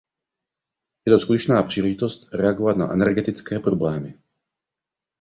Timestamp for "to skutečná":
1.13-1.63